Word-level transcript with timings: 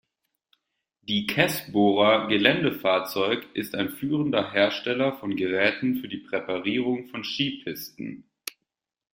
Die 1.03 1.27
Kässbohrer 1.27 2.27
Geländefahrzeug 2.27 3.45
ist 3.53 3.75
ein 3.75 3.89
führender 3.89 4.51
Hersteller 4.51 5.13
von 5.19 5.35
Geräten 5.35 5.97
für 5.97 6.07
die 6.07 6.17
Präparierung 6.17 7.05
von 7.09 7.23
Skipisten. 7.23 8.27